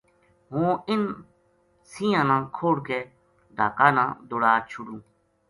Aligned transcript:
ہوں 0.51 0.69
انھ 0.89 1.09
سَینہاں 1.91 2.25
نا 2.29 2.37
کھوڑ 2.55 2.75
کے 2.87 2.99
ڈھاکا 3.55 3.87
نا 3.95 4.05
دوڑا 4.29 4.51
چھوڈوں 4.69 4.99